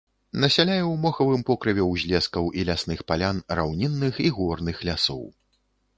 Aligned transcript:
Насяляе 0.43 0.79
ў 0.79 0.93
мохавым 1.03 1.43
покрыве 1.49 1.85
узлескаў 1.91 2.49
і 2.61 2.65
лясных 2.69 3.03
палян 3.11 3.45
раўнінных 3.61 4.13
і 4.29 4.29
горных 4.39 4.85
лясоў. 4.91 5.23